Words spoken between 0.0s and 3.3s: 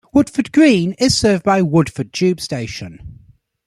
Woodford Green is served by Woodford tube station.